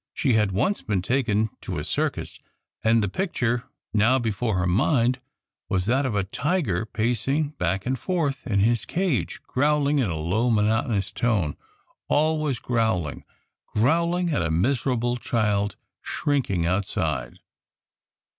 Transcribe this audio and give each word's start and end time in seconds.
She 0.15 0.33
had 0.33 0.51
once 0.51 0.81
been 0.81 1.03
taken 1.03 1.51
to 1.61 1.77
a 1.77 1.83
circus, 1.83 2.39
and 2.83 3.03
the 3.03 3.07
picture 3.07 3.65
now 3.93 4.17
before 4.17 4.57
her 4.57 4.65
mind 4.65 5.19
was 5.69 5.85
that 5.85 6.07
of 6.07 6.15
a 6.15 6.23
tiger 6.23 6.87
pacing 6.87 7.49
back 7.59 7.85
and 7.85 7.99
forth 7.99 8.47
in 8.47 8.61
his 8.61 8.83
cage, 8.83 9.43
growling 9.45 9.99
in 9.99 10.09
a 10.09 10.17
low 10.17 10.49
monotonous 10.49 11.11
tone, 11.11 11.55
always 12.07 12.57
growling, 12.57 13.25
growling 13.67 14.31
at 14.31 14.41
a 14.41 14.49
miserable 14.49 15.17
child 15.17 15.75
shrinking 16.01 16.65
outside. 16.65 17.37